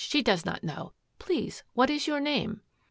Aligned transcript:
She 0.03 0.23
does 0.23 0.47
not 0.47 0.63
know. 0.63 0.93
Please, 1.19 1.61
what 1.73 1.91
is 1.91 2.07
your 2.07 2.19
name? 2.19 2.61